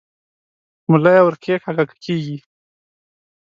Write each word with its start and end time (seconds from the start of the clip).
ملا 0.89 1.11
یې 1.15 1.21
ور 1.25 1.35
کښېکاږه 1.41 1.85
که 1.89 1.95
کېږي؟ 2.03 2.37